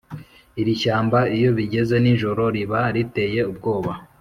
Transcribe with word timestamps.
Irishyamba 0.61 1.19
iyobigeze 1.35 1.95
ninjoro 1.99 2.43
riba 2.55 2.79
riteye 2.95 3.41
ubwoba 3.51 3.91